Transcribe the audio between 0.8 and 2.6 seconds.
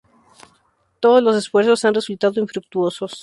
Todos los esfuerzos han resultado